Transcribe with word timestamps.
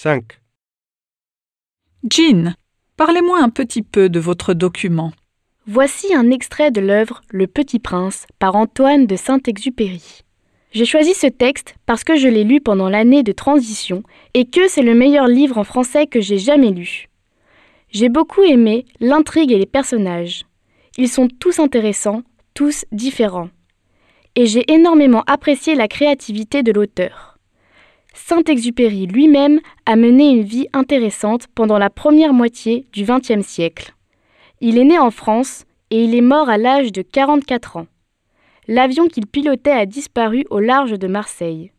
5. 0.00 0.22
Jean, 2.08 2.54
parlez-moi 2.96 3.40
un 3.42 3.48
petit 3.48 3.82
peu 3.82 4.08
de 4.08 4.20
votre 4.20 4.54
document. 4.54 5.10
Voici 5.66 6.14
un 6.14 6.30
extrait 6.30 6.70
de 6.70 6.80
l'œuvre 6.80 7.20
Le 7.32 7.48
Petit 7.48 7.80
Prince 7.80 8.24
par 8.38 8.54
Antoine 8.54 9.06
de 9.06 9.16
Saint-Exupéry. 9.16 10.20
J'ai 10.70 10.84
choisi 10.84 11.14
ce 11.14 11.26
texte 11.26 11.74
parce 11.84 12.04
que 12.04 12.14
je 12.14 12.28
l'ai 12.28 12.44
lu 12.44 12.60
pendant 12.60 12.88
l'année 12.88 13.24
de 13.24 13.32
transition 13.32 14.04
et 14.34 14.44
que 14.44 14.68
c'est 14.68 14.82
le 14.82 14.94
meilleur 14.94 15.26
livre 15.26 15.58
en 15.58 15.64
français 15.64 16.06
que 16.06 16.20
j'ai 16.20 16.38
jamais 16.38 16.70
lu. 16.70 17.08
J'ai 17.90 18.08
beaucoup 18.08 18.44
aimé 18.44 18.84
l'intrigue 19.00 19.50
et 19.50 19.58
les 19.58 19.66
personnages. 19.66 20.44
Ils 20.96 21.08
sont 21.08 21.26
tous 21.26 21.58
intéressants, 21.58 22.22
tous 22.54 22.84
différents. 22.92 23.50
Et 24.36 24.46
j'ai 24.46 24.62
énormément 24.72 25.24
apprécié 25.26 25.74
la 25.74 25.88
créativité 25.88 26.62
de 26.62 26.70
l'auteur. 26.70 27.27
Saint-Exupéry 28.14 29.06
lui-même 29.06 29.60
a 29.86 29.96
mené 29.96 30.30
une 30.30 30.42
vie 30.42 30.68
intéressante 30.72 31.46
pendant 31.54 31.78
la 31.78 31.90
première 31.90 32.32
moitié 32.32 32.86
du 32.92 33.04
XXe 33.04 33.46
siècle. 33.46 33.94
Il 34.60 34.76
est 34.78 34.84
né 34.84 34.98
en 34.98 35.10
France 35.10 35.64
et 35.90 36.04
il 36.04 36.14
est 36.14 36.20
mort 36.20 36.48
à 36.48 36.58
l'âge 36.58 36.92
de 36.92 37.02
44 37.02 37.76
ans. 37.76 37.86
L'avion 38.66 39.08
qu'il 39.08 39.26
pilotait 39.26 39.70
a 39.70 39.86
disparu 39.86 40.44
au 40.50 40.60
large 40.60 40.98
de 40.98 41.06
Marseille. 41.06 41.72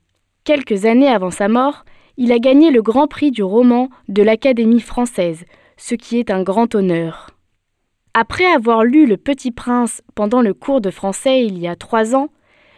Quelques 0.44 0.86
années 0.86 1.08
avant 1.08 1.30
sa 1.30 1.48
mort, 1.48 1.86
il 2.18 2.32
a 2.32 2.40
gagné 2.40 2.72
le 2.72 2.82
Grand 2.82 3.08
Prix 3.08 3.32
du 3.32 3.44
roman 3.44 3.90
de 4.08 4.24
l'Académie 4.24 4.82
française, 4.82 5.46
ce 5.78 5.96
qui 5.96 6.18
est 6.18 6.32
un 6.32 6.42
grand 6.42 6.74
honneur. 6.74 7.30
Après 8.14 8.46
avoir 8.46 8.84
lu 8.84 9.06
Le 9.06 9.18
Petit 9.18 9.52
Prince 9.52 10.02
pendant 10.16 10.42
le 10.42 10.54
cours 10.54 10.82
de 10.82 10.90
français 10.90 11.46
il 11.46 11.60
y 11.60 11.68
a 11.68 11.76
trois 11.76 12.16
ans, 12.16 12.30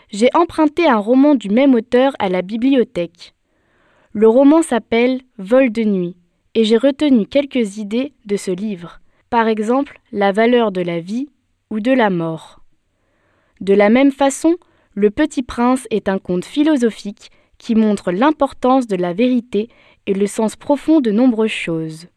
j'ai 0.09 0.29
emprunté 0.33 0.87
un 0.87 0.97
roman 0.97 1.35
du 1.35 1.49
même 1.49 1.73
auteur 1.73 2.13
à 2.20 2.27
la 2.27 2.41
bibliothèque. 2.41 3.33
Le 4.13 4.27
roman 4.27 4.61
s'appelle 4.61 5.21
Vol 5.38 5.71
de 5.71 5.83
nuit, 5.83 6.17
et 6.53 6.65
j'ai 6.65 6.75
retenu 6.75 7.25
quelques 7.25 7.77
idées 7.77 8.11
de 8.25 8.35
ce 8.35 8.51
livre, 8.51 8.99
par 9.29 9.48
exemple 9.48 10.01
la 10.12 10.34
valeur 10.34 10.73
de 10.73 10.81
la 10.81 10.99
vie 10.99 11.29
ou 11.70 11.79
de 11.79 11.93
la 11.93 12.09
mort. 12.09 12.59
De 13.62 13.73
la 13.73 13.89
même 13.89 14.12
façon, 14.12 14.57
Le 14.95 15.12
Petit 15.12 15.43
Prince 15.43 15.87
est 15.91 16.09
un 16.09 16.20
conte 16.20 16.43
philosophique 16.43 17.32
qui 17.57 17.73
montre 17.73 18.12
l'importance 18.12 18.85
de 18.85 18.98
la 18.98 19.13
vérité 19.13 19.70
et 20.07 20.13
le 20.13 20.27
sens 20.27 20.57
profond 20.57 20.99
de 20.99 21.12
nombreuses 21.12 21.49
choses. 21.49 22.07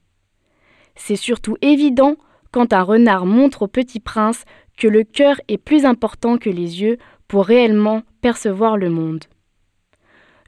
C'est 0.97 1.15
surtout 1.15 1.57
évident 1.63 2.17
quand 2.51 2.73
un 2.73 2.83
renard 2.83 3.25
montre 3.25 3.63
au 3.63 3.69
petit 3.69 4.01
prince 4.01 4.45
que 4.77 4.89
le 4.89 5.05
cœur 5.05 5.41
est 5.47 5.59
plus 5.59 5.85
important 5.85 6.39
que 6.39 6.51
les 6.51 6.83
yeux 6.83 6.99
pour 7.29 7.45
réellement 7.45 8.03
percevoir 8.21 8.77
le 8.77 8.91
monde. 8.91 9.25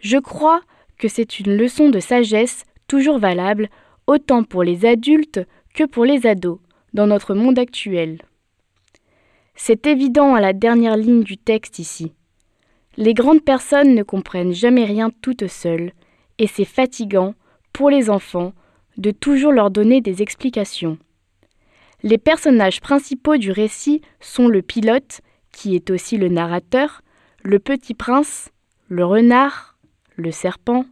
Je 0.01 0.19
crois 0.19 0.61
que 0.99 1.09
c'est 1.09 1.41
une 1.41 1.57
leçon 1.57 1.91
de 1.91 2.01
sagesse 2.01 2.65
toujours 2.89 3.19
valable 3.19 3.69
autant 4.07 4.45
pour 4.45 4.63
les 4.63 4.87
adultes 4.87 5.41
que 5.75 5.85
pour 5.85 6.05
les 6.05 6.27
ados 6.27 6.59
dans 6.95 7.07
notre 7.07 7.35
monde 7.35 7.59
actuel. 7.59 8.23
C'est 9.55 9.87
évident 9.87 10.35
à 10.35 10.41
la 10.41 10.53
dernière 10.53 10.97
ligne 10.97 11.23
du 11.23 11.39
texte 11.39 11.79
ici. 11.79 12.13
Les 12.97 13.15
grandes 13.15 13.43
personnes 13.43 13.95
ne 13.95 14.03
comprennent 14.03 14.53
jamais 14.53 14.85
rien 14.85 15.11
toutes 15.23 15.49
seules, 15.49 15.93
et 16.39 16.47
c'est 16.47 16.65
fatigant, 16.65 17.35
pour 17.73 17.91
les 17.91 18.09
enfants, 18.09 18.53
de 18.97 19.11
toujours 19.11 19.53
leur 19.53 19.71
donner 19.71 20.01
des 20.01 20.23
explications. 20.23 20.99
Les 22.03 22.19
personnages 22.19 22.81
principaux 22.81 23.37
du 23.37 23.51
récit 23.51 24.01
sont 24.21 24.49
le 24.49 24.63
pilote, 24.63 25.21
qui 25.53 25.75
est 25.75 25.91
aussi 25.91 26.17
le 26.17 26.29
narrateur, 26.29 27.03
le 27.43 27.59
petit 27.59 27.95
prince, 27.95 28.51
le 28.89 29.05
renard, 29.05 29.76
le 30.17 30.31
serpent, 30.31 30.85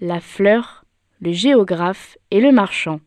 la 0.00 0.20
fleur, 0.20 0.84
le 1.20 1.32
géographe 1.32 2.16
et 2.30 2.40
le 2.40 2.52
marchand. 2.52 3.00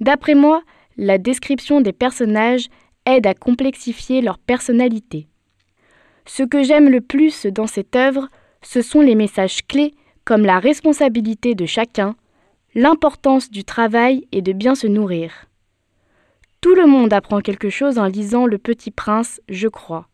D'après 0.00 0.34
moi, 0.34 0.62
la 0.96 1.18
description 1.18 1.80
des 1.80 1.92
personnages 1.92 2.68
aide 3.04 3.26
à 3.26 3.34
complexifier 3.34 4.20
leur 4.20 4.38
personnalité. 4.38 5.28
Ce 6.26 6.42
que 6.42 6.62
j'aime 6.62 6.88
le 6.88 7.00
plus 7.00 7.46
dans 7.46 7.66
cette 7.66 7.94
œuvre, 7.94 8.28
ce 8.62 8.82
sont 8.82 9.00
les 9.00 9.14
messages 9.14 9.64
clés 9.66 9.94
comme 10.24 10.44
la 10.44 10.58
responsabilité 10.58 11.54
de 11.54 11.66
chacun, 11.66 12.16
l'importance 12.74 13.50
du 13.50 13.64
travail 13.64 14.26
et 14.32 14.42
de 14.42 14.52
bien 14.52 14.74
se 14.74 14.88
nourrir. 14.88 15.46
Tout 16.60 16.74
le 16.74 16.86
monde 16.86 17.12
apprend 17.12 17.40
quelque 17.40 17.70
chose 17.70 17.98
en 17.98 18.06
lisant 18.06 18.46
Le 18.46 18.58
Petit 18.58 18.90
Prince, 18.90 19.40
je 19.48 19.68
crois. 19.68 20.08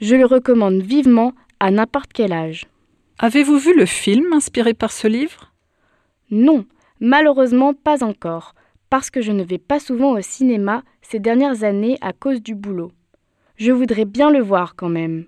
Je 0.00 0.14
le 0.14 0.24
recommande 0.24 0.80
vivement 0.80 1.32
à 1.58 1.72
n'importe 1.72 2.12
quel 2.12 2.32
âge. 2.32 2.66
Avez-vous 3.18 3.58
vu 3.58 3.76
le 3.76 3.86
film 3.86 4.32
inspiré 4.32 4.74
par 4.74 4.90
ce 4.90 5.06
livre? 5.06 5.52
Non, 6.30 6.64
malheureusement 6.98 7.72
pas 7.72 8.02
encore, 8.02 8.54
parce 8.90 9.08
que 9.08 9.22
je 9.22 9.30
ne 9.30 9.44
vais 9.44 9.58
pas 9.58 9.78
souvent 9.78 10.12
au 10.12 10.20
cinéma 10.20 10.82
ces 11.00 11.20
dernières 11.20 11.62
années 11.62 11.96
à 12.00 12.12
cause 12.12 12.42
du 12.42 12.56
boulot. 12.56 12.90
Je 13.56 13.70
voudrais 13.70 14.04
bien 14.04 14.30
le 14.30 14.40
voir 14.40 14.74
quand 14.74 14.88
même. 14.88 15.26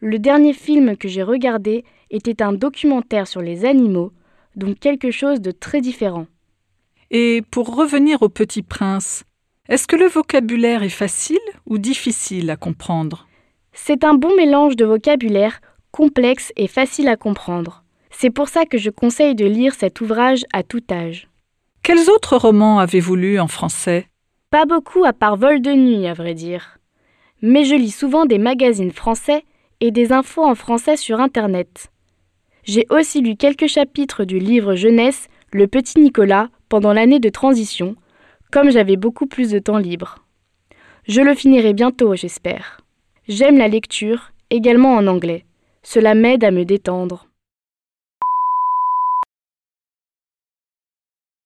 Le 0.00 0.20
dernier 0.20 0.52
film 0.52 0.96
que 0.96 1.08
j'ai 1.08 1.24
regardé 1.24 1.84
était 2.10 2.40
un 2.40 2.52
documentaire 2.52 3.26
sur 3.26 3.42
les 3.42 3.64
animaux, 3.64 4.12
donc 4.54 4.78
quelque 4.78 5.10
chose 5.10 5.40
de 5.40 5.50
très 5.50 5.80
différent. 5.80 6.26
Et 7.10 7.42
pour 7.50 7.74
revenir 7.74 8.22
au 8.22 8.28
Petit 8.28 8.62
Prince, 8.62 9.24
est-ce 9.68 9.88
que 9.88 9.96
le 9.96 10.06
vocabulaire 10.06 10.84
est 10.84 10.88
facile 10.88 11.38
ou 11.66 11.78
difficile 11.78 12.50
à 12.50 12.56
comprendre? 12.56 13.26
C'est 13.72 14.04
un 14.04 14.14
bon 14.14 14.36
mélange 14.36 14.76
de 14.76 14.84
vocabulaire 14.84 15.60
complexe 15.94 16.52
et 16.56 16.66
facile 16.66 17.06
à 17.06 17.16
comprendre. 17.16 17.84
C'est 18.10 18.30
pour 18.30 18.48
ça 18.48 18.66
que 18.66 18.78
je 18.78 18.90
conseille 18.90 19.36
de 19.36 19.44
lire 19.44 19.74
cet 19.74 20.00
ouvrage 20.00 20.44
à 20.52 20.64
tout 20.64 20.82
âge. 20.90 21.28
Quels 21.84 22.10
autres 22.10 22.36
romans 22.36 22.80
avez-vous 22.80 23.14
lus 23.14 23.38
en 23.38 23.46
français? 23.46 24.08
Pas 24.50 24.64
beaucoup 24.64 25.04
à 25.04 25.12
part 25.12 25.36
Vol 25.36 25.62
de 25.62 25.70
nuit, 25.70 26.08
à 26.08 26.12
vrai 26.12 26.34
dire. 26.34 26.78
Mais 27.42 27.64
je 27.64 27.76
lis 27.76 27.92
souvent 27.92 28.26
des 28.26 28.38
magazines 28.38 28.90
français 28.90 29.44
et 29.78 29.92
des 29.92 30.10
infos 30.10 30.42
en 30.42 30.56
français 30.56 30.96
sur 30.96 31.20
Internet. 31.20 31.92
J'ai 32.64 32.86
aussi 32.90 33.20
lu 33.20 33.36
quelques 33.36 33.68
chapitres 33.68 34.24
du 34.24 34.40
livre 34.40 34.74
jeunesse 34.74 35.28
Le 35.52 35.68
Petit 35.68 36.00
Nicolas 36.00 36.48
pendant 36.68 36.92
l'année 36.92 37.20
de 37.20 37.28
transition, 37.28 37.94
comme 38.50 38.72
j'avais 38.72 38.96
beaucoup 38.96 39.26
plus 39.26 39.52
de 39.52 39.60
temps 39.60 39.78
libre. 39.78 40.24
Je 41.06 41.20
le 41.20 41.34
finirai 41.36 41.72
bientôt, 41.72 42.16
j'espère. 42.16 42.80
J'aime 43.28 43.58
la 43.58 43.68
lecture, 43.68 44.32
également 44.50 44.96
en 44.96 45.06
anglais. 45.06 45.44
Cela 45.84 46.14
m'aide 46.14 46.44
à 46.44 46.50
me 46.50 46.64
détendre. 46.64 47.28